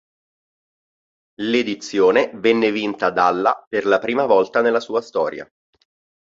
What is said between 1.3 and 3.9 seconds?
L'edizione venne vinta dalla per